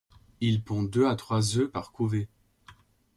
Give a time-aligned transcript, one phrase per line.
[0.39, 2.27] Il pond deux à trois œufs par couvées.